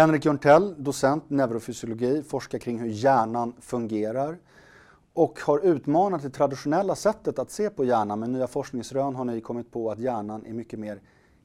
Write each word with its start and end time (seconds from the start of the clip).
Henrik 0.00 0.24
Jörntell, 0.24 0.74
docent 0.78 1.30
neurofysiologi, 1.30 2.22
forskar 2.22 2.58
kring 2.58 2.78
hur 2.78 2.88
hjärnan 2.88 3.52
fungerar 3.60 4.36
och 5.14 5.40
har 5.40 5.58
utmanat 5.58 6.22
det 6.22 6.30
traditionella 6.30 6.94
sättet 6.94 7.38
att 7.38 7.50
se 7.50 7.70
på 7.70 7.84
hjärnan. 7.84 8.20
Med 8.20 8.30
nya 8.30 8.46
forskningsrön 8.46 9.14
har 9.14 9.24
ni 9.24 9.40
kommit 9.40 9.72
på 9.72 9.90
att 9.90 9.98
hjärnan 9.98 10.46
är 10.46 10.52
mycket 10.52 10.78
mer 10.78 11.00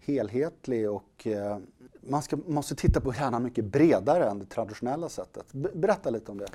helhetlig 0.06 0.90
och 0.90 1.28
eh, 1.28 1.58
man 2.10 2.22
ska, 2.22 2.38
måste 2.48 2.76
titta 2.76 3.02
på 3.02 3.14
hjärnan 3.14 3.44
mycket 3.44 3.66
bredare 3.66 4.30
än 4.30 4.40
det 4.40 4.46
traditionella 4.46 5.10
sättet. 5.10 5.54
Berätta 5.74 6.10
lite 6.10 6.32
om 6.32 6.38
det. 6.38 6.48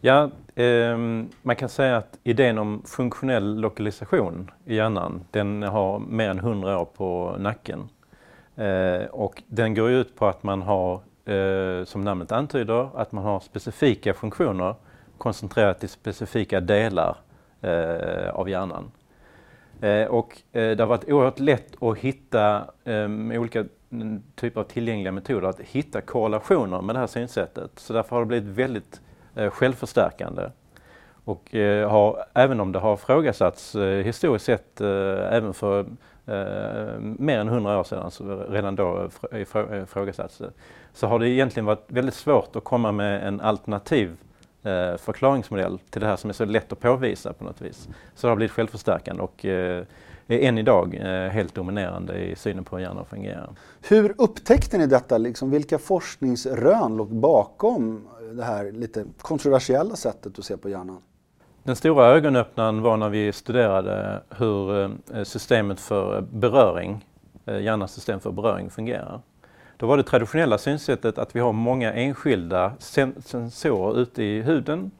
Ja, 0.00 0.30
eh, 0.54 0.98
man 1.42 1.56
kan 1.56 1.68
säga 1.68 1.96
att 1.96 2.18
idén 2.22 2.58
om 2.58 2.82
funktionell 2.84 3.60
lokalisation 3.60 4.50
i 4.64 4.74
hjärnan, 4.74 5.24
den 5.30 5.62
har 5.62 5.98
mer 5.98 6.30
än 6.30 6.38
100 6.38 6.80
år 6.80 6.84
på 6.84 7.36
nacken. 7.38 7.88
Eh, 8.56 9.06
och 9.10 9.42
den 9.46 9.74
går 9.74 9.90
ut 9.90 10.16
på 10.16 10.26
att 10.26 10.42
man 10.42 10.62
har 10.62 11.07
eh, 11.28 11.84
som 11.84 12.00
namnet 12.04 12.32
antyder, 12.32 12.88
att 12.94 13.12
man 13.12 13.24
har 13.24 13.40
specifika 13.40 14.14
funktioner 14.14 14.74
koncentrerat 15.18 15.80
till 15.80 15.88
specifika 15.88 16.60
delar 16.60 17.16
eh, 17.60 18.30
av 18.30 18.48
hjärnan. 18.48 18.90
Eh, 19.80 20.04
och 20.04 20.42
eh, 20.52 20.76
det 20.76 20.80
har 20.82 20.86
varit 20.86 21.10
oerhört 21.10 21.38
lätt 21.38 21.82
att 21.82 21.98
hitta 21.98 22.56
eh, 22.84 23.08
med 23.08 23.38
olika 23.38 23.64
mm, 23.90 24.22
typer 24.34 24.60
av 24.60 24.64
tillgängliga 24.64 25.12
metoder 25.12 25.48
att 25.48 25.60
hitta 25.60 26.00
korrelationer 26.00 26.82
med 26.82 26.94
det 26.94 26.98
här 26.98 27.06
synsättet. 27.06 27.70
Så 27.76 27.92
därför 27.92 28.16
har 28.16 28.20
det 28.20 28.26
blivit 28.26 28.48
väldigt 28.48 29.00
eh, 29.34 29.50
självförstärkande. 29.50 30.50
Och 31.24 31.54
eh, 31.54 31.90
har, 31.90 32.24
även 32.34 32.60
om 32.60 32.72
det 32.72 32.78
har 32.78 32.94
ifrågasatts 32.94 33.74
eh, 33.74 34.04
historiskt 34.04 34.44
sett 34.44 34.80
eh, 34.80 34.88
även 35.34 35.54
för 35.54 35.86
eh, 36.28 37.00
mer 37.00 37.38
än 37.38 37.48
hundra 37.48 37.80
år 37.80 37.84
sedan, 37.84 38.10
så 38.10 38.44
redan 38.48 38.76
då 38.76 39.10
ifrågasattes 39.32 40.40
eh, 40.40 40.46
det, 40.46 40.52
så 40.92 41.06
har 41.06 41.18
det 41.18 41.28
egentligen 41.28 41.66
varit 41.66 41.84
väldigt 41.86 42.14
svårt 42.14 42.56
att 42.56 42.64
komma 42.64 42.92
med 42.92 43.28
en 43.28 43.40
alternativ 43.40 44.16
eh, 44.62 44.96
förklaringsmodell 44.96 45.78
till 45.90 46.00
det 46.00 46.06
här 46.06 46.16
som 46.16 46.30
är 46.30 46.34
så 46.34 46.44
lätt 46.44 46.72
att 46.72 46.80
påvisa 46.80 47.32
på 47.32 47.44
något 47.44 47.60
vis. 47.60 47.88
Så 48.14 48.26
det 48.26 48.30
har 48.30 48.36
blivit 48.36 48.52
självförstärkande 48.52 49.22
och 49.22 49.44
eh, 49.44 49.84
är 50.28 50.38
än 50.38 50.58
idag 50.58 50.94
eh, 50.94 51.30
helt 51.30 51.54
dominerande 51.54 52.18
i 52.18 52.36
synen 52.36 52.64
på 52.64 52.76
hur 52.76 52.82
hjärnan 52.82 53.04
fungerar. 53.04 53.50
Hur 53.88 54.14
upptäckte 54.18 54.78
ni 54.78 54.86
detta? 54.86 55.18
Liksom, 55.18 55.50
vilka 55.50 55.78
forskningsrön 55.78 56.96
låg 56.96 57.14
bakom 57.14 58.08
det 58.32 58.44
här 58.44 58.72
lite 58.72 59.04
kontroversiella 59.20 59.96
sättet 59.96 60.38
att 60.38 60.44
se 60.44 60.56
på 60.56 60.68
hjärnan? 60.68 61.02
Den 61.62 61.76
stora 61.76 62.06
ögonöppnaren 62.06 62.82
var 62.82 62.96
när 62.96 63.08
vi 63.08 63.32
studerade 63.32 64.20
hur 64.30 64.84
eh, 64.84 65.22
systemet 65.24 65.80
för 65.80 66.16
eh, 66.16 66.20
beröring, 66.20 67.04
eh, 67.46 67.60
hjärnans 67.60 67.92
system 67.92 68.20
för 68.20 68.30
beröring 68.30 68.70
fungerar. 68.70 69.20
Då 69.76 69.86
var 69.86 69.96
det 69.96 70.02
traditionella 70.02 70.58
synsättet 70.58 71.18
att 71.18 71.36
vi 71.36 71.40
har 71.40 71.52
många 71.52 71.92
enskilda 71.92 72.72
sensorer 72.78 73.98
ute 74.00 74.22
i 74.22 74.42
huden 74.42 74.90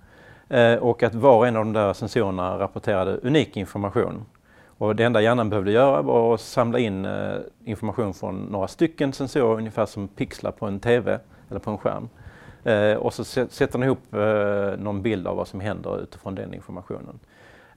och 0.81 1.03
att 1.03 1.15
var 1.15 1.37
och 1.37 1.47
en 1.47 1.57
av 1.57 1.65
de 1.65 1.73
där 1.73 1.93
sensorerna 1.93 2.59
rapporterade 2.59 3.17
unik 3.17 3.57
information. 3.57 4.25
Och 4.79 4.97
det 4.97 5.05
enda 5.05 5.21
hjärnan 5.21 5.51
behövde 5.51 5.73
göra 5.73 6.03
var 6.03 6.35
att 6.35 6.41
samla 6.41 6.79
in 6.79 7.09
information 7.65 8.15
från 8.15 8.41
några 8.41 8.69
stycken 8.69 9.13
sensorer, 9.13 9.57
ungefär 9.57 9.87
som 9.87 10.09
pixlar 10.09 10.51
på 10.51 10.67
en 10.67 10.81
TV 10.81 11.19
eller 11.51 11.61
på 11.61 11.71
en 11.71 11.79
skärm. 11.79 12.09
Eh, 12.69 12.97
och 12.97 13.15
så 13.15 13.25
sätter 13.25 13.73
den 13.73 13.83
ihop 13.83 14.15
eh, 14.15 14.83
någon 14.85 15.03
bild 15.03 15.27
av 15.27 15.37
vad 15.37 15.49
som 15.49 15.61
händer 15.61 16.03
utifrån 16.03 16.35
den 16.35 16.55
informationen. 16.55 17.19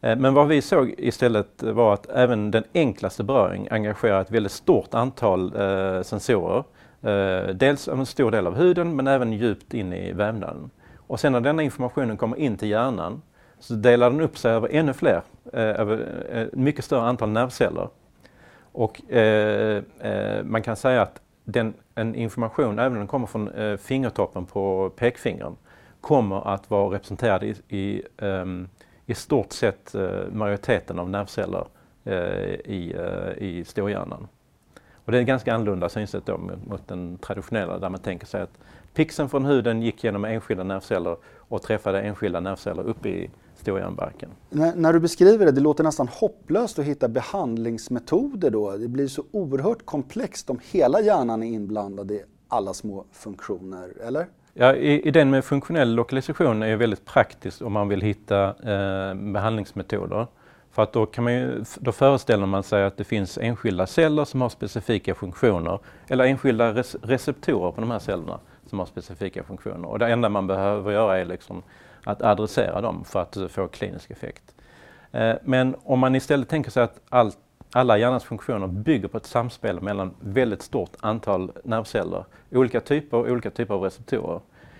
Eh, 0.01 0.15
men 0.17 0.33
vad 0.33 0.47
vi 0.47 0.61
såg 0.61 0.95
istället 0.97 1.63
var 1.63 1.93
att 1.93 2.09
även 2.09 2.51
den 2.51 2.63
enklaste 2.73 3.23
beröring 3.23 3.67
engagerar 3.71 4.21
ett 4.21 4.31
väldigt 4.31 4.51
stort 4.51 4.93
antal 4.93 5.55
eh, 5.55 6.01
sensorer. 6.01 6.63
Eh, 7.01 7.47
dels 7.53 7.87
en 7.87 8.05
stor 8.05 8.31
del 8.31 8.47
av 8.47 8.55
huden 8.55 8.95
men 8.95 9.07
även 9.07 9.33
djupt 9.33 9.73
in 9.73 9.93
i 9.93 10.11
vävnaden. 10.11 10.69
Och 10.97 11.19
sen 11.19 11.31
när 11.31 11.41
denna 11.41 11.63
informationen 11.63 12.17
kommer 12.17 12.37
in 12.37 12.57
till 12.57 12.69
hjärnan 12.69 13.21
så 13.59 13.73
delar 13.73 14.09
den 14.09 14.21
upp 14.21 14.37
sig 14.37 14.51
över 14.51 14.69
ännu 14.71 14.93
fler, 14.93 15.21
eh, 15.53 15.61
över 15.61 15.97
ett 16.33 16.55
mycket 16.55 16.85
större 16.85 17.01
antal 17.01 17.29
nervceller. 17.29 17.87
Och 18.71 19.11
eh, 19.11 19.83
eh, 19.99 20.43
man 20.43 20.61
kan 20.61 20.75
säga 20.75 21.01
att 21.01 21.21
den, 21.51 21.73
en 21.95 22.15
information, 22.15 22.79
även 22.79 22.91
om 22.91 22.97
den 22.97 23.07
kommer 23.07 23.27
från 23.27 23.47
eh, 23.47 23.77
fingertoppen 23.77 24.45
på 24.45 24.89
pekfingern, 24.95 25.55
kommer 26.01 26.53
att 26.53 26.69
vara 26.69 26.95
representerad 26.95 27.43
i, 27.43 27.55
i, 27.67 28.01
um, 28.17 28.69
i 29.05 29.13
stort 29.13 29.51
sett 29.51 29.95
uh, 29.95 30.09
majoriteten 30.31 30.99
av 30.99 31.09
nervceller 31.09 31.65
uh, 32.07 32.13
i, 32.65 32.95
uh, 32.97 33.43
i 33.43 33.63
storhjärnan. 33.65 34.27
Och 35.05 35.11
det 35.11 35.17
är 35.17 35.21
ett 35.21 35.27
ganska 35.27 35.53
annorlunda 35.53 35.89
synsätt 35.89 36.25
då 36.25 36.37
mot 36.37 36.87
den 36.87 37.17
traditionella 37.17 37.79
där 37.79 37.89
man 37.89 37.99
tänker 37.99 38.27
sig 38.27 38.41
att 38.41 38.59
pixeln 38.93 39.29
från 39.29 39.45
huden 39.45 39.81
gick 39.81 40.03
genom 40.03 40.25
enskilda 40.25 40.63
nervceller 40.63 41.17
och 41.37 41.61
träffade 41.61 42.01
enskilda 42.01 42.39
nervceller 42.39 42.83
uppe 42.83 43.09
i 43.09 43.29
storhjärnbarken. 43.61 44.29
När, 44.49 44.75
när, 44.75 44.93
du 44.93 44.99
beskriver 44.99 45.45
det, 45.45 45.51
det 45.51 45.61
låter 45.61 45.83
nästan 45.83 46.07
hopplöst 46.07 46.79
att 46.79 46.85
hitta 46.85 47.07
behandlingsmetoder 47.07 48.49
då. 48.49 48.77
Det 48.77 48.87
blir 48.87 49.07
så 49.07 49.23
oerhört 49.31 49.85
komplext 49.85 50.49
om 50.49 50.59
hela 50.71 51.01
hjärnan 51.01 51.43
är 51.43 51.47
inblandad 51.47 52.11
i 52.11 52.21
alla 52.47 52.73
små 52.73 53.05
funktioner, 53.11 53.93
eller? 54.07 54.27
Ja, 54.53 54.75
idén 54.75 55.29
med 55.29 55.45
funktionell 55.45 55.95
lokalisation 55.95 56.63
är 56.63 56.75
väldigt 56.75 57.05
praktisk 57.05 57.61
om 57.61 57.73
man 57.73 57.87
vill 57.87 58.01
hitta 58.01 58.47
eh, 58.47 59.15
behandlingsmetoder. 59.15 60.27
För 60.71 60.83
att 60.83 60.93
då, 60.93 61.05
kan 61.05 61.23
man 61.23 61.33
ju, 61.33 61.63
då 61.79 61.91
föreställer 61.91 62.45
man 62.45 62.63
sig 62.63 62.83
att 62.83 62.97
det 62.97 63.03
finns 63.03 63.37
enskilda 63.37 63.87
celler 63.87 64.25
som 64.25 64.41
har 64.41 64.49
specifika 64.49 65.15
funktioner 65.15 65.79
eller 66.07 66.25
enskilda 66.25 66.73
receptorer 67.01 67.71
på 67.71 67.81
de 67.81 67.91
här 67.91 67.99
cellerna 67.99 68.39
som 68.71 68.79
har 68.79 68.85
specifika 68.85 69.43
funktioner. 69.43 69.87
Och 69.87 69.99
det 69.99 70.07
enda 70.07 70.29
man 70.29 70.47
behöver 70.47 70.91
göra 70.91 71.19
är 71.19 71.25
liksom 71.25 71.63
att 72.03 72.21
adressera 72.21 72.81
dem 72.81 73.03
för 73.05 73.21
att 73.21 73.37
få 73.51 73.67
klinisk 73.67 74.11
effekt. 74.11 74.43
Eh, 75.11 75.35
men 75.43 75.75
om 75.83 75.99
man 75.99 76.15
istället 76.15 76.49
tänker 76.49 76.71
sig 76.71 76.83
att 76.83 76.99
allt, 77.09 77.37
alla 77.73 77.97
hjärnans 77.97 78.23
funktioner 78.23 78.67
bygger 78.67 79.07
på 79.07 79.17
ett 79.17 79.25
samspel 79.25 79.81
mellan 79.81 80.13
väldigt 80.19 80.61
stort 80.61 80.91
antal 80.99 81.51
nervceller, 81.63 82.25
olika 82.51 82.79
typer 82.81 83.17
och 83.17 83.27
olika 83.27 83.49
typer 83.49 83.73
av 83.73 83.81
receptorer, 83.81 84.39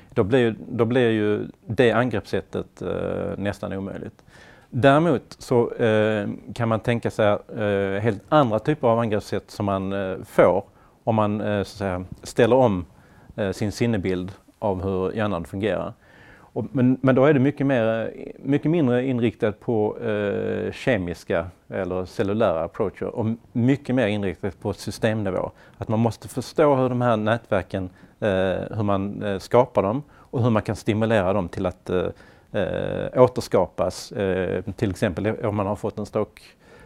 då 0.10 0.24
blir, 0.24 0.56
då 0.70 0.86
blir 0.86 1.10
ju 1.10 1.48
det 1.66 1.92
angreppssättet 1.92 2.82
eh, 2.82 3.38
nästan 3.38 3.74
omöjligt. 3.74 4.24
Däremot 4.70 5.36
så 5.40 5.72
eh, 5.72 6.30
kan 6.56 6.70
man 6.70 6.80
tänka 6.80 7.12
sig 7.12 7.28
eh, 7.58 8.02
helt 8.02 8.24
andra 8.30 8.60
typer 8.60 8.88
av 8.88 9.00
angreppssätt 9.00 9.52
som 9.52 9.66
man 9.66 9.94
eh, 9.94 10.18
får 10.24 10.64
om 11.04 11.16
man 11.16 11.42
eh, 11.42 11.64
så 11.64 11.78
säga, 11.78 12.06
ställer 12.24 12.56
om 12.56 12.86
Eh, 13.36 13.52
sin 13.52 13.72
sinnebild 13.72 14.32
av 14.60 14.84
hur 14.84 15.12
hjärnan 15.12 15.46
fungerar. 15.46 15.94
Och, 16.54 16.66
men, 16.72 16.98
men 17.02 17.16
då 17.16 17.26
är 17.26 17.34
det 17.34 17.40
mycket, 17.40 17.68
mer, 17.68 18.14
mycket 18.40 18.72
mindre 18.72 19.06
inriktat 19.06 19.60
på 19.60 19.98
eh, 20.00 20.72
kemiska 20.72 21.48
eller 21.70 22.06
cellulära 22.06 22.64
approacher 22.64 23.06
och 23.06 23.26
mycket 23.52 23.96
mer 23.96 24.08
inriktat 24.08 24.60
på 24.60 24.74
systemnivå. 24.74 25.52
Att 25.78 25.88
man 25.88 26.00
måste 26.00 26.28
förstå 26.28 26.76
hur 26.76 26.90
de 26.90 27.02
här 27.02 27.18
nätverken, 27.18 27.90
eh, 28.20 28.30
hur 28.76 28.84
man 28.84 29.24
eh, 29.24 29.40
skapar 29.40 29.84
dem 29.84 30.04
och 30.14 30.44
hur 30.44 30.50
man 30.50 30.62
kan 30.62 30.76
stimulera 30.76 31.34
dem 31.34 31.50
till 31.50 31.66
att 31.66 31.90
eh, 31.90 32.08
eh 32.52 33.22
återskapas. 33.24 34.12
Eh, 34.12 34.62
till 34.62 34.90
exempel 34.90 35.28
om 35.46 35.56
man 35.56 35.68
har 35.68 35.76
fått 35.76 36.00
en 36.00 36.06
stroke 36.06 36.42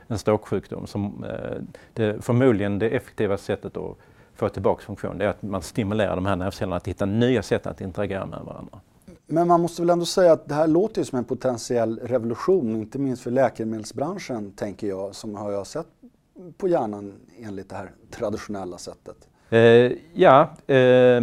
en 0.08 0.18
stroke-sjukdom. 0.18 0.88
Som, 0.88 1.24
eh, 1.24 1.62
det, 1.94 2.26
förmodligen 2.26 2.80
det 2.80 2.90
effektivaste 2.90 3.46
sättet 3.46 3.78
att 3.78 3.98
få 4.36 4.50
tillbaka 4.50 4.82
funktion 4.82 5.18
det 5.18 5.26
är 5.26 5.30
att 5.30 5.42
man 5.42 5.62
stimulerar 5.62 6.16
de 6.16 6.26
här 6.26 6.36
nervcellerna 6.36 6.76
att 6.76 6.88
hitta 6.88 7.06
nya 7.06 7.44
sätt 7.44 7.68
att 7.68 7.82
interagera 7.82 8.26
med 8.26 8.40
varandra. 8.46 8.80
Men 9.28 9.48
man 9.48 9.62
måste 9.62 9.82
väl 9.82 9.90
ändå 9.90 10.06
säga 10.06 10.34
att 10.34 10.48
det 10.48 10.56
här 10.56 10.68
låter 10.68 11.04
som 11.04 11.18
en 11.18 11.26
potentiell 11.26 12.00
revolution, 12.04 12.76
inte 12.76 13.00
minst 13.00 13.24
för 13.24 13.32
läkemedelsbranschen, 13.32 14.52
tänker 14.52 14.88
jag, 14.88 15.16
som 15.16 15.36
har 15.36 15.52
jag 15.52 15.68
sett 15.68 15.88
på 16.58 16.68
hjärnan 16.68 17.14
enligt 17.40 17.70
det 17.70 17.76
här 17.76 17.92
traditionella 18.12 18.78
sättet. 18.78 19.28
Eh, 19.50 19.92
ja, 20.14 20.50
eh, 20.68 21.22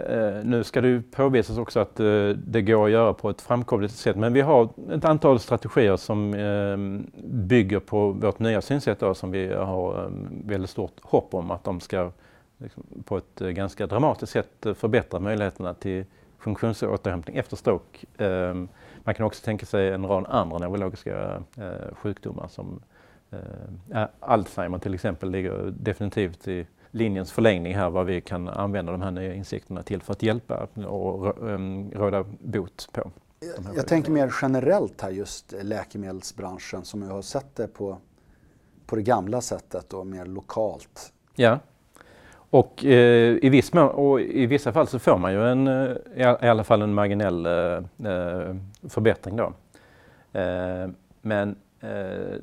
Uh, 0.00 0.44
nu 0.44 0.64
ska 0.64 0.80
det 0.80 0.88
ju 0.88 1.02
påvisas 1.02 1.58
också 1.58 1.80
att 1.80 2.00
uh, 2.00 2.30
det 2.30 2.62
går 2.62 2.84
att 2.84 2.90
göra 2.90 3.12
på 3.12 3.30
ett 3.30 3.40
framkomligt 3.40 3.92
sätt 3.92 4.16
men 4.16 4.32
vi 4.32 4.40
har 4.40 4.68
ett 4.92 5.04
antal 5.04 5.40
strategier 5.40 5.96
som 5.96 6.34
uh, 6.34 7.00
bygger 7.24 7.80
på 7.80 8.10
vårt 8.10 8.38
nya 8.38 8.62
synsätt 8.62 9.00
då, 9.00 9.14
som 9.14 9.30
vi 9.30 9.54
har 9.54 10.12
väldigt 10.44 10.70
stort 10.70 10.96
hopp 11.02 11.34
om 11.34 11.50
att 11.50 11.64
de 11.64 11.80
ska 11.80 12.10
liksom, 12.58 12.84
på 13.04 13.16
ett 13.16 13.38
ganska 13.38 13.86
dramatiskt 13.86 14.32
sätt 14.32 14.66
förbättra 14.76 15.20
möjligheterna 15.20 15.74
till 15.74 16.04
funktionsåterhämtning 16.38 17.36
efter 17.36 17.56
stroke. 17.56 18.06
Ehm, 18.18 18.68
man 19.04 19.14
kan 19.14 19.26
också 19.26 19.44
tänka 19.44 19.66
sig 19.66 19.88
en 19.88 20.06
rad 20.06 20.26
andra 20.28 20.58
neurologiska 20.58 21.42
sjukdomar 21.92 22.48
som 22.48 22.80
Alzheimer 24.20 24.78
till 24.78 24.94
exempel 24.94 25.30
ligger 25.30 25.74
definitivt 25.78 26.48
i 26.48 26.66
linjens 26.90 27.32
förlängning 27.32 27.74
här 27.74 27.90
vad 27.90 28.06
vi 28.06 28.20
kan 28.20 28.48
använda 28.48 28.92
de 28.92 29.02
här 29.02 29.10
nya 29.10 29.34
insikterna 29.34 29.82
till 29.82 30.02
för 30.02 30.12
att 30.12 30.22
hjälpa 30.22 30.68
och 30.86 31.42
um, 31.42 31.90
råda 31.90 32.24
bot 32.40 32.88
på. 32.92 33.10
Jag, 33.40 33.76
jag 33.76 33.88
tänker 33.88 34.10
mer 34.10 34.34
generellt 34.42 35.00
här 35.00 35.10
just 35.10 35.54
läkemedelsbranschen 35.62 36.84
som 36.84 37.02
jag 37.02 37.08
har 37.08 37.22
sett 37.22 37.56
det 37.56 37.68
på, 37.68 37.98
på 38.86 38.96
det 38.96 39.02
gamla 39.02 39.40
sättet 39.40 39.92
och 39.92 40.06
mer 40.06 40.26
lokalt. 40.26 41.12
Ja, 41.34 41.58
och, 42.54 42.84
eh, 42.84 43.38
i, 43.42 43.48
viss 43.48 43.72
mån, 43.72 43.88
och 43.88 44.20
i 44.20 44.46
vissa 44.46 44.72
fall 44.72 44.86
så 44.86 44.98
får 44.98 45.18
man 45.18 45.32
ju 45.32 45.48
en, 45.48 45.66
eh, 45.66 45.96
i 46.16 46.46
alla 46.48 46.64
fall 46.64 46.82
en 46.82 46.94
marginell 46.94 47.46
eh, 47.46 48.12
eh, 48.12 48.56
förbättring 48.88 49.36
då. 49.36 49.52
Eh, 50.40 50.88
men 51.22 51.56
eh, 51.80 52.34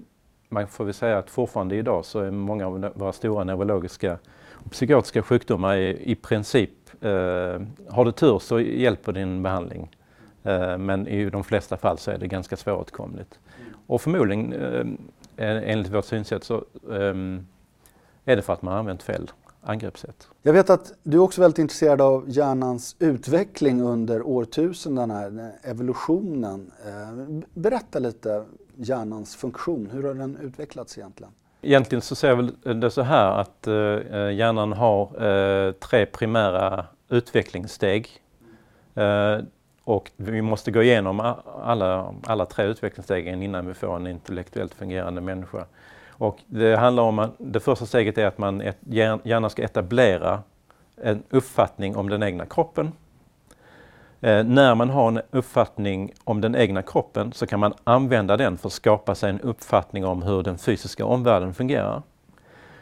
man 0.49 0.67
får 0.67 0.85
väl 0.85 0.93
säga 0.93 1.17
att 1.17 1.29
fortfarande 1.29 1.75
idag 1.75 2.05
så 2.05 2.19
är 2.19 2.31
många 2.31 2.67
av 2.67 2.91
våra 2.95 3.11
stora 3.13 3.43
neurologiska 3.43 4.17
och 4.53 4.71
psykiatriska 4.71 5.21
sjukdomar 5.21 5.75
i, 5.75 6.11
i 6.11 6.15
princip, 6.15 7.03
eh, 7.03 7.61
har 7.89 8.05
du 8.05 8.11
tur 8.11 8.39
så 8.39 8.59
hjälper 8.59 9.11
din 9.11 9.43
behandling. 9.43 9.89
Eh, 10.43 10.77
men 10.77 11.07
i 11.07 11.29
de 11.29 11.43
flesta 11.43 11.77
fall 11.77 11.97
så 11.97 12.11
är 12.11 12.17
det 12.17 12.27
ganska 12.27 12.57
svåråtkomligt. 12.57 13.39
Och 13.87 14.01
förmodligen, 14.01 14.53
eh, 15.37 15.71
enligt 15.71 15.93
vårt 15.93 16.05
synsätt, 16.05 16.43
så 16.43 16.55
eh, 16.91 17.15
är 18.25 18.35
det 18.35 18.41
för 18.41 18.53
att 18.53 18.61
man 18.61 18.71
har 18.71 18.79
använt 18.79 19.03
fel 19.03 19.31
angreppssätt. 19.61 20.27
Jag 20.41 20.53
vet 20.53 20.69
att 20.69 20.93
du 21.03 21.17
är 21.17 21.21
också 21.21 21.41
väldigt 21.41 21.59
intresserad 21.59 22.01
av 22.01 22.23
hjärnans 22.27 22.95
utveckling 22.99 23.81
under 23.81 24.21
årtusendena, 24.27 25.51
evolutionen. 25.63 26.71
Eh, 26.85 27.41
berätta 27.53 27.99
lite 27.99 28.45
hjärnans 28.75 29.35
funktion, 29.35 29.89
hur 29.93 30.03
har 30.03 30.13
den 30.13 30.37
utvecklats 30.41 30.97
egentligen? 30.97 31.33
Egentligen 31.61 32.01
så 32.01 32.15
ser 32.15 32.27
jag 32.29 32.35
väl 32.35 32.79
det 32.79 32.91
så 32.91 33.01
här 33.01 33.39
att 33.39 33.67
eh, 33.67 33.73
hjärnan 34.31 34.73
har 34.73 35.25
eh, 35.25 35.71
tre 35.71 36.05
primära 36.05 36.85
utvecklingssteg. 37.09 38.09
Och 39.83 40.11
vi 40.17 40.41
måste 40.41 40.71
gå 40.71 40.83
igenom 40.83 41.19
alla, 41.63 42.13
alla 42.23 42.45
tre 42.45 42.65
utvecklingsstegen 42.65 43.43
innan 43.43 43.67
vi 43.67 43.73
får 43.73 43.95
en 43.95 44.07
intellektuellt 44.07 44.73
fungerande 44.73 45.21
människa. 45.21 45.65
Och 46.21 46.39
det 46.47 46.75
handlar 46.75 47.03
om 47.03 47.19
att 47.19 47.31
det 47.37 47.59
första 47.59 47.85
steget 47.85 48.17
är 48.17 48.25
att 48.25 48.37
man 48.37 48.63
gärna 48.83 49.49
ska 49.49 49.63
etablera 49.63 50.43
en 51.03 51.23
uppfattning 51.29 51.95
om 51.95 52.09
den 52.09 52.23
egna 52.23 52.45
kroppen. 52.45 52.91
Eh, 54.21 54.43
när 54.43 54.75
man 54.75 54.89
har 54.89 55.07
en 55.07 55.21
uppfattning 55.31 56.13
om 56.23 56.41
den 56.41 56.55
egna 56.55 56.81
kroppen 56.81 57.33
så 57.33 57.47
kan 57.47 57.59
man 57.59 57.73
använda 57.83 58.37
den 58.37 58.57
för 58.57 58.67
att 58.67 58.73
skapa 58.73 59.15
sig 59.15 59.29
en 59.29 59.41
uppfattning 59.41 60.05
om 60.05 60.21
hur 60.21 60.43
den 60.43 60.57
fysiska 60.57 61.05
omvärlden 61.05 61.53
fungerar. 61.53 62.01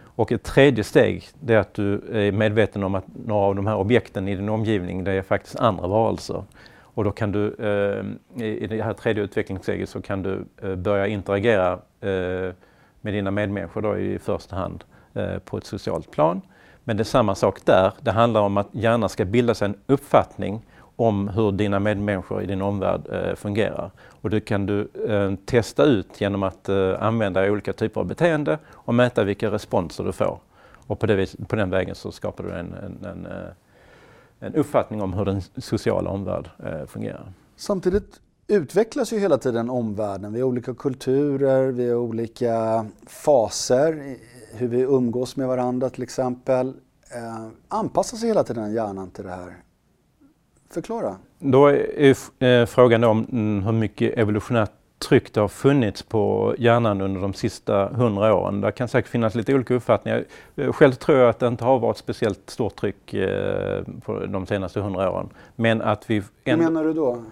Och 0.04 0.32
ett 0.32 0.44
tredje 0.44 0.84
steg 0.84 1.28
det 1.40 1.54
är 1.54 1.60
att 1.60 1.74
du 1.74 2.02
är 2.12 2.32
medveten 2.32 2.84
om 2.84 2.96
att 2.96 3.06
några 3.26 3.46
av 3.46 3.56
de 3.56 3.68
här 3.68 3.78
objekten 3.78 4.28
i 4.28 4.36
din 4.36 4.50
omgivning 4.50 5.04
det 5.04 5.12
är 5.12 5.22
faktiskt 5.22 5.56
andra 5.60 5.88
varelser. 5.88 6.44
Och 6.82 7.04
då 7.04 7.12
kan 7.12 7.32
du 7.32 7.56
eh, 7.60 8.44
i 8.46 8.68
det 8.68 8.84
här 8.84 8.94
tredje 8.94 9.24
utvecklingssteget 9.24 9.90
så 9.90 10.02
kan 10.02 10.24
du 10.24 10.46
eh, 10.62 10.76
börja 10.76 11.08
interagera 11.08 11.80
eh, 12.02 12.54
med 13.02 13.14
dina 13.14 13.32
medmänniskor 13.32 13.82
då 13.82 13.98
i 13.98 14.20
första 14.20 14.56
hand 14.56 14.84
eh, 15.14 15.38
på 15.40 15.58
ett 15.58 15.66
socialt 15.66 16.12
plan. 16.12 16.42
Men 16.84 16.98
det 16.98 17.02
är 17.02 17.06
samma 17.06 17.36
sak 17.36 17.66
där. 17.66 17.94
Det 18.02 18.12
handlar 18.12 18.42
om 18.42 18.58
att 18.58 18.68
hjärnan 18.72 19.10
ska 19.10 19.26
bilda 19.26 19.56
sig 19.56 19.66
en 19.66 19.76
uppfattning 19.88 20.62
om 20.96 21.28
hur 21.28 21.52
dina 21.52 21.80
medmänniskor 21.80 22.42
i 22.42 22.46
din 22.46 22.62
omvärld 22.62 23.02
eh, 23.12 23.36
fungerar. 23.36 23.92
Och 24.22 24.30
det 24.30 24.40
kan 24.40 24.66
du 24.66 24.90
eh, 25.08 25.36
testa 25.46 25.84
ut 25.84 26.22
genom 26.22 26.44
att 26.44 26.70
eh, 26.70 27.04
använda 27.04 27.52
olika 27.52 27.74
typer 27.74 28.02
av 28.02 28.08
beteende 28.08 28.58
och 28.72 28.94
mäta 28.94 29.24
vilka 29.24 29.52
responser 29.52 30.04
du 30.04 30.12
får. 30.12 30.40
Och 30.88 31.00
på, 31.00 31.06
det 31.06 31.16
vis, 31.16 31.36
på 31.48 31.56
den 31.56 31.70
vägen 31.70 31.96
så 31.96 32.12
skapar 32.12 32.44
du 32.44 32.52
en, 32.52 32.74
en, 32.74 33.06
en, 33.06 33.26
eh, 33.26 33.50
en 34.40 34.56
uppfattning 34.56 35.02
om 35.02 35.14
hur 35.14 35.26
den 35.26 35.42
sociala 35.42 36.10
omvärlden 36.10 36.52
eh, 36.66 36.86
fungerar. 36.86 37.34
Samtidigt 37.56 38.20
utvecklas 38.50 39.14
ju 39.14 39.20
hela 39.20 39.38
tiden 39.38 39.70
omvärlden. 39.70 40.34
Vi 40.34 40.42
har 40.42 40.48
olika 40.48 40.74
kulturer, 40.74 41.72
vi 41.72 41.90
har 41.90 41.96
olika 41.96 42.86
faser, 43.08 44.16
hur 44.54 44.68
vi 44.68 44.82
umgås 44.82 45.36
med 45.36 45.48
varandra 45.48 45.90
till 45.90 46.04
exempel. 46.04 46.68
Eh, 47.16 47.48
anpassar 47.68 48.18
sig 48.18 48.28
hela 48.28 48.44
tiden 48.44 48.74
hjärnan 48.74 49.10
till 49.10 49.24
det 49.24 49.30
här? 49.30 49.56
Förklara. 50.70 51.16
Då 51.40 51.68
är 51.68 52.44
eh, 52.44 52.66
frågan 52.66 53.04
om 53.04 53.26
mm, 53.32 53.64
hur 53.64 53.72
mycket 53.72 54.18
evolutionärt 54.18 54.72
tryck 55.10 55.34
det 55.34 55.42
har 55.42 55.48
funnits 55.48 56.04
på 56.04 56.56
hjärnan 56.58 57.02
under 57.02 57.22
de 57.22 57.34
sista 57.34 57.88
hundra 57.88 58.36
åren. 58.36 58.62
Det 58.62 58.72
kan 58.72 58.88
säkert 58.88 59.12
finnas 59.12 59.36
lite 59.36 59.54
olika 59.54 59.74
uppfattningar. 59.74 60.26
Eh, 60.56 60.72
själv 60.72 60.94
tror 60.94 61.18
jag 61.18 61.30
att 61.30 61.40
det 61.40 61.48
inte 61.48 61.64
har 61.64 61.80
varit 61.80 61.98
speciellt 61.98 62.50
stort 62.50 62.76
tryck 62.76 63.16
på 64.06 64.26
de 64.26 64.46
senaste 64.46 64.80
hundra 64.80 65.12
åren. 65.12 65.30
Men 65.56 65.82
att 65.82 66.10
vi... 66.10 66.24
Hur 66.44 66.58
menar 66.58 66.84
du 66.84 66.94
då? 66.94 67.24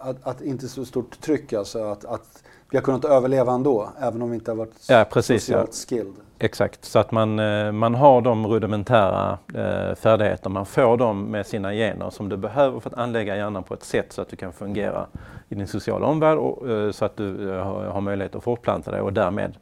Att, 0.00 0.16
att 0.22 0.40
inte 0.40 0.68
så 0.68 0.84
stort 0.84 1.20
tryck 1.20 1.52
alltså? 1.52 1.84
Att, 1.84 2.04
att 2.04 2.42
vi 2.70 2.76
har 2.76 2.82
kunnat 2.82 3.04
överleva 3.04 3.52
ändå, 3.52 3.88
även 4.00 4.22
om 4.22 4.30
vi 4.30 4.34
inte 4.34 4.50
har 4.50 4.56
varit 4.56 4.86
ja, 4.88 5.04
precis, 5.10 5.44
socialt 5.44 5.86
ja. 5.90 5.96
skilled? 5.96 6.14
Exakt, 6.38 6.84
så 6.84 6.98
att 6.98 7.12
man, 7.12 7.38
eh, 7.38 7.72
man 7.72 7.94
har 7.94 8.20
de 8.20 8.46
rudimentära 8.46 9.38
eh, 9.54 9.94
färdigheter, 9.94 10.50
man 10.50 10.66
får 10.66 10.96
dem 10.96 11.24
med 11.24 11.46
sina 11.46 11.72
gener 11.72 12.10
som 12.10 12.28
du 12.28 12.36
behöver 12.36 12.80
för 12.80 12.90
att 12.90 12.98
anlägga 12.98 13.36
hjärnan 13.36 13.62
på 13.62 13.74
ett 13.74 13.84
sätt 13.84 14.12
så 14.12 14.22
att 14.22 14.28
du 14.28 14.36
kan 14.36 14.52
fungera 14.52 15.06
i 15.48 15.54
din 15.54 15.66
sociala 15.66 16.06
omvärld 16.06 16.38
och 16.38 16.70
eh, 16.70 16.90
så 16.90 17.04
att 17.04 17.16
du 17.16 17.48
har 17.92 18.00
möjlighet 18.00 18.34
att 18.34 18.44
fortplanta 18.44 18.90
dig 18.90 19.00
och 19.00 19.12
därmed 19.12 19.56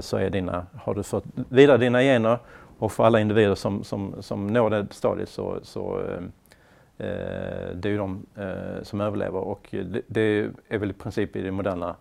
så 0.00 0.16
är 0.16 0.30
dina, 0.30 0.66
har 0.82 0.94
du 0.94 1.02
fått 1.02 1.24
vidare 1.48 1.78
dina 1.78 2.00
gener 2.00 2.38
och 2.78 2.92
för 2.92 3.04
alla 3.04 3.20
individer 3.20 3.54
som, 3.54 3.84
som, 3.84 4.14
som 4.20 4.46
når 4.46 4.70
det 4.70 4.86
stadiet 4.90 5.28
så, 5.28 5.58
så 5.62 6.02
Eh, 7.00 7.74
det 7.74 7.88
är 7.88 7.90
ju 7.90 7.96
de 7.96 8.26
eh, 8.36 8.82
som 8.82 9.00
överlever 9.00 9.38
och 9.38 9.68
det, 9.70 10.02
det 10.06 10.50
är 10.68 10.78
väl 10.78 10.90
i 10.90 10.92
princip 10.92 11.36
i 11.36 11.42
det 11.42 11.50
moderna 11.50 11.96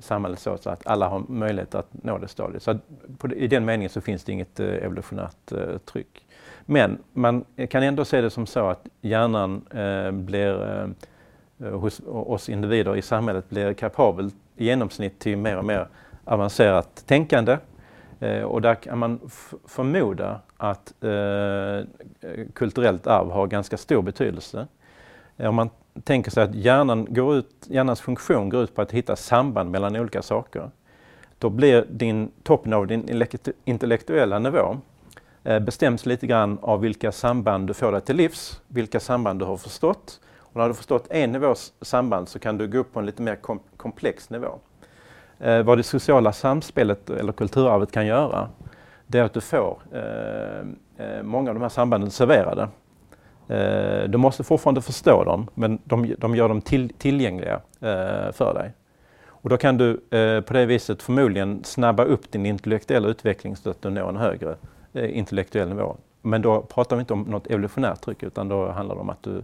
samhället 0.00 0.38
så, 0.38 0.50
att 0.50 0.86
alla 0.86 1.08
har 1.08 1.24
möjlighet 1.28 1.74
att 1.74 1.88
nå 1.90 2.18
det 2.18 2.28
stadiet. 2.28 2.62
Så 2.62 2.78
på, 3.18 3.32
i 3.32 3.46
den 3.46 3.64
meningen 3.64 3.90
så 3.90 4.00
finns 4.00 4.24
det 4.24 4.32
inget 4.32 4.60
eh, 4.60 4.66
evolutionärt 4.66 5.52
eh, 5.52 5.78
tryck. 5.78 6.26
Men 6.64 6.98
man 7.12 7.44
kan 7.70 7.82
ändå 7.82 8.04
se 8.04 8.20
det 8.20 8.30
som 8.30 8.46
så 8.46 8.68
att 8.68 8.88
hjärnan 9.00 9.66
eh, 9.70 10.10
blir 10.10 10.82
eh 10.82 10.88
hos 11.70 12.00
oss 12.06 12.48
individer 12.48 12.96
i 12.96 13.02
samhället 13.02 13.50
blir 13.50 13.74
kapabel 13.74 14.30
i 14.56 14.64
genomsnitt 14.64 15.18
till 15.18 15.38
mer 15.38 15.56
och 15.56 15.64
mer 15.64 15.88
avancerat 16.24 17.04
tänkande. 17.06 17.58
Eh, 18.20 18.42
och 18.42 18.62
där 18.62 18.74
kan 18.74 18.98
man 18.98 19.20
förmoda 19.66 20.40
att 20.62 21.04
eh, 21.04 21.86
kulturellt 22.52 23.06
arv 23.06 23.30
har 23.30 23.46
ganska 23.46 23.76
stor 23.76 24.02
betydelse. 24.02 24.66
Om 25.36 25.54
man 25.54 25.70
tänker 26.04 26.30
sig 26.30 26.42
att 26.42 26.54
hjärnan 26.54 27.06
går 27.10 27.36
ut, 27.36 27.66
hjärnans 27.68 28.00
funktion 28.00 28.48
går 28.48 28.62
ut 28.62 28.74
på 28.74 28.82
att 28.82 28.92
hitta 28.92 29.16
samband 29.16 29.70
mellan 29.70 29.96
olika 29.96 30.22
saker. 30.22 30.70
Då 31.38 31.50
blir 31.50 31.86
din, 31.90 32.30
toppen 32.42 32.72
av 32.72 32.86
din 32.86 33.24
intellektuella 33.64 34.38
nivå 34.38 34.76
eh, 35.44 35.58
bestäms 35.58 36.06
lite 36.06 36.26
grann 36.26 36.58
av 36.62 36.80
vilka 36.80 37.12
samband 37.12 37.66
du 37.66 37.74
får 37.74 37.92
dig 37.92 38.00
till 38.00 38.16
livs, 38.16 38.60
vilka 38.68 39.00
samband 39.00 39.38
du 39.38 39.44
har 39.44 39.56
förstått. 39.56 40.20
Och 40.38 40.56
när 40.56 40.68
du 40.68 40.74
förstått 40.74 41.06
en 41.10 41.32
nivås 41.32 41.72
samband 41.80 42.28
så 42.28 42.38
kan 42.38 42.58
du 42.58 42.68
gå 42.68 42.78
upp 42.78 42.92
på 42.92 43.00
en 43.00 43.06
lite 43.06 43.22
mer 43.22 43.36
kom 43.36 43.60
komplex 43.76 44.30
nivå. 44.30 44.58
Eh, 45.38 45.62
vad 45.62 45.78
det 45.78 45.82
sociala 45.82 46.32
samspelet 46.32 47.10
eller 47.10 47.32
kulturarvet 47.32 47.92
kan 47.92 48.06
göra, 48.06 48.48
det 49.12 49.18
är 49.18 49.22
att 49.22 49.34
du 49.34 49.40
får 49.40 49.78
eh, 49.92 51.06
eh, 51.06 51.22
många 51.22 51.50
av 51.50 51.54
de 51.54 51.62
här 51.62 51.68
sambanden 51.68 52.10
serverade. 52.10 52.68
Eh, 53.48 54.08
du 54.08 54.18
måste 54.18 54.44
fortfarande 54.44 54.80
förstå 54.80 55.24
dem, 55.24 55.48
men 55.54 55.78
de, 55.84 56.14
de 56.18 56.34
gör 56.34 56.48
dem 56.48 56.60
till, 56.60 56.92
tillgängliga 56.98 57.60
eh, 57.80 58.32
för 58.32 58.54
dig. 58.54 58.72
Och 59.26 59.48
då 59.48 59.56
kan 59.56 59.76
du 59.76 59.90
eh, 59.90 60.40
på 60.40 60.52
det 60.52 60.66
viset 60.66 61.02
förmodligen 61.02 61.64
snabba 61.64 62.04
upp 62.04 62.32
din 62.32 62.46
intellektuella 62.46 63.08
utveckling 63.08 63.56
så 63.56 63.70
att 63.70 63.82
du 63.82 63.90
når 63.90 64.08
en 64.08 64.16
högre 64.16 64.56
eh, 64.92 65.18
intellektuell 65.18 65.68
nivå. 65.68 65.96
Men 66.22 66.42
då 66.42 66.62
pratar 66.62 66.96
vi 66.96 67.00
inte 67.00 67.12
om 67.12 67.22
något 67.22 67.46
evolutionärt 67.46 68.00
tryck 68.00 68.22
utan 68.22 68.48
då 68.48 68.68
handlar 68.68 68.94
det 68.94 69.00
om 69.00 69.10
att 69.10 69.22
du 69.22 69.42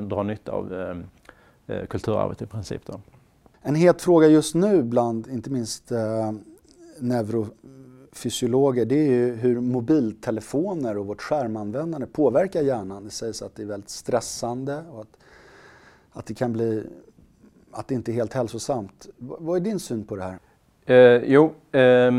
drar 0.00 0.24
nytta 0.24 0.52
av 0.52 0.74
eh, 0.74 0.96
eh, 1.76 1.86
kulturarvet 1.86 2.42
i 2.42 2.46
princip. 2.46 2.86
Då. 2.86 3.00
En 3.62 3.74
het 3.74 4.02
fråga 4.02 4.26
just 4.26 4.54
nu 4.54 4.82
bland 4.82 5.28
inte 5.28 5.50
minst 5.50 5.92
eh, 5.92 6.32
fysiologer, 8.12 8.84
det 8.84 8.94
är 8.94 9.10
ju 9.10 9.34
hur 9.34 9.60
mobiltelefoner 9.60 10.98
och 10.98 11.06
vårt 11.06 11.22
skärmanvändande 11.22 12.06
påverkar 12.06 12.62
hjärnan. 12.62 13.04
Det 13.04 13.10
sägs 13.10 13.42
att 13.42 13.54
det 13.54 13.62
är 13.62 13.66
väldigt 13.66 13.90
stressande 13.90 14.84
och 14.92 15.00
att, 15.00 15.16
att 16.12 16.26
det 16.26 16.34
kan 16.34 16.52
bli 16.52 16.84
att 17.72 17.88
det 17.88 17.94
inte 17.94 18.12
är 18.12 18.14
helt 18.14 18.34
hälsosamt. 18.34 19.06
Vad 19.18 19.56
är 19.56 19.60
din 19.60 19.80
syn 19.80 20.04
på 20.04 20.16
det 20.16 20.22
här? 20.22 20.38
Eh, 20.86 21.22
jo, 21.24 21.44
eh, 21.72 22.12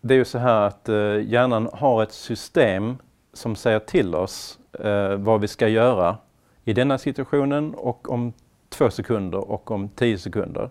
det 0.00 0.14
är 0.14 0.18
ju 0.18 0.24
så 0.24 0.38
här 0.38 0.62
att 0.62 0.88
eh, 0.88 1.20
hjärnan 1.20 1.68
har 1.72 2.02
ett 2.02 2.12
system 2.12 2.96
som 3.32 3.56
säger 3.56 3.78
till 3.78 4.14
oss 4.14 4.58
eh, 4.72 5.16
vad 5.16 5.40
vi 5.40 5.48
ska 5.48 5.68
göra 5.68 6.16
i 6.64 6.72
denna 6.72 6.98
situationen 6.98 7.74
och 7.74 8.10
om 8.10 8.32
två 8.68 8.90
sekunder 8.90 9.50
och 9.50 9.70
om 9.70 9.88
tio 9.88 10.18
sekunder. 10.18 10.70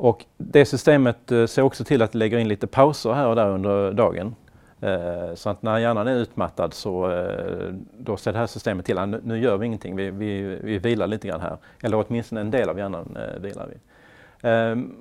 Och 0.00 0.24
det 0.36 0.64
systemet 0.64 1.32
eh, 1.32 1.46
ser 1.46 1.62
också 1.62 1.84
till 1.84 2.02
att 2.02 2.14
lägga 2.14 2.40
in 2.40 2.48
lite 2.48 2.66
pauser 2.66 3.12
här 3.12 3.26
och 3.26 3.36
där 3.36 3.48
under 3.48 3.92
dagen. 3.92 4.34
Eh, 4.80 5.34
så 5.34 5.50
att 5.50 5.62
när 5.62 5.78
hjärnan 5.78 6.08
är 6.08 6.14
utmattad 6.14 6.74
så 6.74 7.10
eh, 7.10 7.74
då 7.98 8.16
ser 8.16 8.32
det 8.32 8.38
här 8.38 8.46
systemet 8.46 8.86
till 8.86 8.98
att 8.98 9.24
nu 9.24 9.38
gör 9.38 9.56
vi 9.56 9.66
ingenting, 9.66 9.96
vi, 9.96 10.10
vi, 10.10 10.58
vi 10.62 10.78
vilar 10.78 11.06
lite 11.06 11.28
grann 11.28 11.40
här. 11.40 11.56
Eller 11.82 12.04
åtminstone 12.06 12.40
en 12.40 12.50
del 12.50 12.68
av 12.68 12.78
hjärnan 12.78 13.18
vilar 13.40 13.66
vi. 13.66 13.76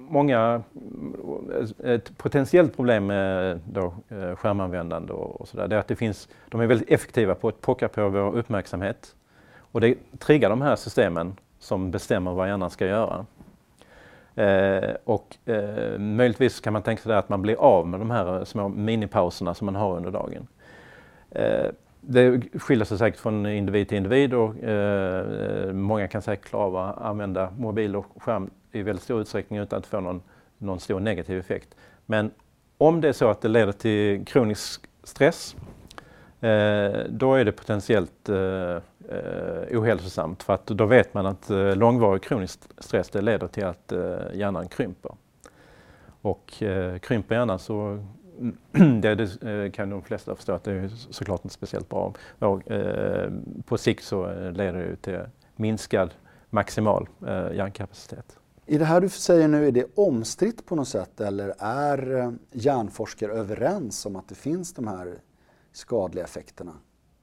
Många, 0.09 0.63
ett 1.83 2.17
potentiellt 2.17 2.75
problem 2.75 3.05
med 3.05 3.59
då, 3.71 3.93
skärmanvändande 4.35 5.13
och, 5.13 5.41
och 5.41 5.47
sådär, 5.47 5.67
det 5.67 5.75
är 5.75 5.79
att 5.79 5.87
det 5.87 5.95
finns, 5.95 6.29
de 6.49 6.61
är 6.61 6.67
väldigt 6.67 6.89
effektiva 6.89 7.35
på 7.35 7.47
att 7.47 7.61
pocka 7.61 7.87
på 7.87 8.09
vår 8.09 8.37
uppmärksamhet. 8.37 9.15
Och 9.71 9.81
det 9.81 9.95
triggar 10.19 10.49
de 10.49 10.61
här 10.61 10.75
systemen 10.75 11.35
som 11.59 11.91
bestämmer 11.91 12.31
vad 12.33 12.47
hjärnan 12.47 12.69
ska 12.69 12.85
göra. 12.85 13.25
Eh, 14.39 14.95
och 15.03 15.37
eh, 15.45 15.99
möjligtvis 15.99 16.59
kan 16.59 16.73
man 16.73 16.81
tänka 16.81 17.03
sig 17.03 17.15
att 17.15 17.29
man 17.29 17.41
blir 17.41 17.55
av 17.55 17.87
med 17.87 17.99
de 17.99 18.11
här 18.11 18.45
små 18.45 18.69
minipauserna 18.69 19.53
som 19.53 19.65
man 19.65 19.75
har 19.75 19.97
under 19.97 20.11
dagen. 20.11 20.47
Eh, 21.31 21.65
det 22.01 22.41
skiljer 22.53 22.85
sig 22.85 22.97
säkert 22.97 23.19
från 23.19 23.45
individ 23.45 23.87
till 23.87 23.97
individ 23.97 24.33
och 24.33 24.63
eh, 24.63 25.67
eh, 25.67 25.73
många 25.73 26.07
kan 26.07 26.21
säkert 26.21 26.45
klara 26.45 26.63
av 26.63 26.75
att 26.75 26.97
använda 26.97 27.51
mobil 27.57 27.95
och 27.95 28.05
skärm 28.15 28.49
i 28.71 28.81
väldigt 28.81 29.03
stor 29.03 29.21
utsträckning 29.21 29.59
utan 29.59 29.79
att 29.79 29.85
få 29.85 29.99
någon, 29.99 30.21
någon 30.57 30.79
stor 30.79 30.99
negativ 30.99 31.39
effekt. 31.39 31.75
Men 32.05 32.31
om 32.77 33.01
det 33.01 33.07
är 33.07 33.13
så 33.13 33.29
att 33.29 33.41
det 33.41 33.47
leder 33.47 33.71
till 33.71 34.25
kronisk 34.25 34.81
stress, 35.03 35.55
Eh, 36.41 37.03
då 37.09 37.33
är 37.33 37.45
det 37.45 37.51
potentiellt 37.51 38.29
eh, 38.29 38.75
eh, 39.09 39.79
ohälsosamt 39.79 40.43
för 40.43 40.53
att 40.53 40.65
då 40.65 40.85
vet 40.85 41.13
man 41.13 41.25
att 41.25 41.49
långvarig 41.75 42.21
kronisk 42.21 42.59
stress 42.77 43.09
det 43.09 43.21
leder 43.21 43.47
till 43.47 43.65
att 43.65 43.93
hjärnan 44.33 44.67
krymper. 44.67 45.11
Och 46.21 46.63
krymper 47.01 47.35
hjärnan 47.35 47.59
så 47.59 48.05
det, 49.01 49.15
det 49.15 49.71
kan 49.73 49.89
de 49.89 50.01
flesta 50.01 50.35
förstå 50.35 50.53
att 50.53 50.63
det 50.63 50.71
är 50.71 50.87
såklart 51.09 51.43
inte 51.43 51.53
speciellt 51.53 51.89
bra. 51.89 52.13
Och, 52.39 52.71
eh, 52.71 53.31
på 53.65 53.77
sikt 53.77 54.03
så 54.03 54.27
leder 54.51 54.73
det 54.73 54.95
till 54.95 55.19
minskad 55.55 56.13
maximal 56.49 57.07
eh, 57.27 57.55
hjärnkapacitet. 57.55 58.37
I 58.65 58.77
det 58.77 58.85
här 58.85 59.01
du 59.01 59.09
säger 59.09 59.47
nu, 59.47 59.67
är 59.67 59.71
det 59.71 59.85
omstritt 59.95 60.65
på 60.65 60.75
något 60.75 60.87
sätt 60.87 61.21
eller 61.21 61.53
är 61.59 62.33
hjärnforskare 62.51 63.31
överens 63.31 64.05
om 64.05 64.15
att 64.15 64.29
det 64.29 64.35
finns 64.35 64.73
de 64.73 64.87
här 64.87 65.15
skadliga 65.71 66.23
effekterna? 66.23 66.71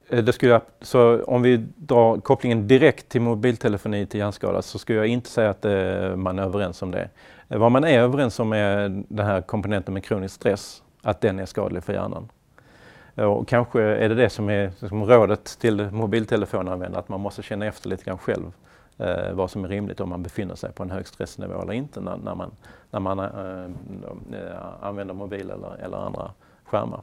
Eh, 0.09 0.23
det 0.23 0.33
skulle 0.33 0.51
jag, 0.51 0.61
så 0.81 1.23
om 1.23 1.41
vi 1.41 1.57
drar 1.75 2.19
kopplingen 2.19 2.67
direkt 2.67 3.09
till 3.09 3.21
mobiltelefoni 3.21 4.05
till 4.05 4.19
hjärnskada 4.19 4.61
så 4.61 4.79
skulle 4.79 4.97
jag 4.97 5.07
inte 5.07 5.29
säga 5.29 5.49
att 5.49 5.65
eh, 5.65 6.15
man 6.15 6.39
är 6.39 6.43
överens 6.43 6.81
om 6.81 6.91
det. 6.91 7.09
Eh, 7.49 7.57
vad 7.57 7.71
man 7.71 7.83
är 7.83 7.99
överens 7.99 8.39
om 8.39 8.53
är 8.53 9.03
den 9.07 9.25
här 9.25 9.41
komponenten 9.41 9.93
med 9.93 10.03
kronisk 10.03 10.35
stress, 10.35 10.83
att 11.01 11.21
den 11.21 11.39
är 11.39 11.45
skadlig 11.45 11.83
för 11.83 11.93
hjärnan. 11.93 12.29
Och 13.15 13.47
kanske 13.47 13.81
är 13.81 14.09
det 14.09 14.15
det 14.15 14.29
som 14.29 14.49
är 14.49 14.71
som 14.87 15.05
rådet 15.05 15.57
till 15.59 15.91
mobiltelefonanvändare, 15.91 16.99
att 16.99 17.09
man 17.09 17.19
måste 17.19 17.43
känna 17.43 17.65
efter 17.65 17.89
lite 17.89 18.03
grann 18.03 18.17
själv 18.17 18.51
eh, 18.97 19.33
vad 19.33 19.51
som 19.51 19.63
är 19.63 19.67
rimligt 19.67 19.99
om 19.99 20.09
man 20.09 20.23
befinner 20.23 20.55
sig 20.55 20.71
på 20.71 20.83
en 20.83 20.91
hög 20.91 21.07
stressnivå 21.07 21.61
eller 21.61 21.73
inte 21.73 22.01
när, 22.01 22.17
när 22.17 22.35
man, 22.35 22.51
när 22.91 22.99
man 22.99 23.19
eh, 23.19 24.55
använder 24.81 25.13
mobil 25.13 25.49
eller, 25.49 25.75
eller 25.75 25.97
andra 25.97 26.31
skärmar. 26.63 27.01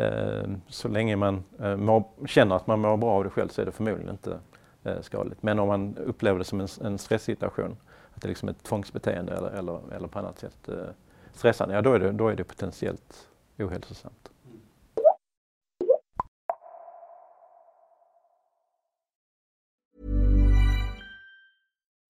Eh, 0.00 0.50
så 0.68 0.88
länge 0.88 1.16
man 1.16 1.44
eh, 1.58 1.76
mår, 1.76 2.04
känner 2.26 2.56
att 2.56 2.66
man 2.66 2.80
mår 2.80 2.96
bra 2.96 3.10
av 3.10 3.24
det 3.24 3.30
själv 3.30 3.48
så 3.48 3.62
är 3.62 3.66
det 3.66 3.72
förmodligen 3.72 4.10
inte 4.10 4.38
eh, 4.84 5.00
skadligt. 5.00 5.42
Men 5.42 5.58
om 5.58 5.68
man 5.68 5.96
upplever 5.96 6.38
det 6.38 6.44
som 6.44 6.60
en, 6.60 6.68
en 6.80 6.98
stresssituation, 6.98 7.76
att 8.14 8.22
det 8.22 8.28
liksom 8.28 8.48
är 8.48 8.52
liksom 8.52 8.62
ett 8.62 8.62
tvångsbeteende 8.62 9.32
eller, 9.32 9.50
eller, 9.50 9.80
eller 9.96 10.08
på 10.08 10.18
annat 10.18 10.38
sätt 10.38 10.68
stressande, 11.32 11.74
ja 11.74 11.82
då 11.82 11.92
är 11.92 11.98
det, 11.98 12.12
då 12.12 12.28
är 12.28 12.36
det 12.36 12.44
potentiellt 12.44 13.28
ohälsosamt. 13.58 14.30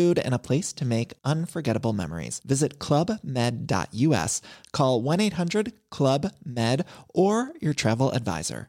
food, 0.00 0.18
and 0.18 0.34
a 0.34 0.38
place 0.38 0.72
to 0.72 0.84
make 0.84 1.18
unforgettable 1.24 1.92
memories. 1.92 2.40
Visit 2.44 2.78
clubmed.us, 2.78 4.42
call 4.72 5.02
1 5.02 5.20
800 5.20 5.72
Club 5.90 6.32
Med, 6.44 6.84
or 7.14 7.52
your 7.60 7.74
travel 7.74 8.10
advisor. 8.12 8.68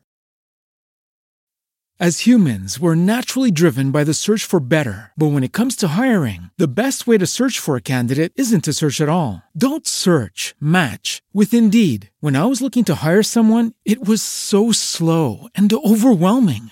As 2.02 2.26
humans, 2.26 2.80
we're 2.80 2.96
naturally 2.96 3.52
driven 3.52 3.92
by 3.92 4.04
the 4.04 4.16
search 4.16 4.44
for 4.44 4.60
better. 4.60 5.12
But 5.16 5.34
when 5.34 5.44
it 5.44 5.54
comes 5.54 5.76
to 5.76 5.90
hiring, 5.90 6.50
the 6.58 6.82
best 6.82 7.06
way 7.06 7.20
to 7.20 7.28
search 7.28 7.60
for 7.60 7.76
a 7.76 7.90
candidate 7.94 8.34
isn't 8.38 8.64
to 8.64 8.74
search 8.74 9.00
at 9.00 9.10
all. 9.10 9.44
Don't 9.56 9.86
search, 9.86 10.56
match 10.60 11.22
with 11.32 11.54
Indeed. 11.54 12.10
When 12.20 12.36
I 12.36 12.46
was 12.46 12.60
looking 12.60 12.86
to 12.86 13.06
hire 13.06 13.24
someone, 13.24 13.74
it 13.86 14.04
was 14.04 14.24
so 14.24 14.72
slow 14.72 15.48
and 15.54 15.72
overwhelming. 15.72 16.72